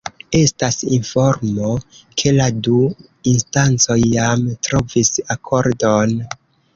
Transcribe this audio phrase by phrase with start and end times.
[0.37, 1.67] Estas informo,
[2.21, 2.77] ke la du
[3.33, 6.17] instancoj jam trovis akordon.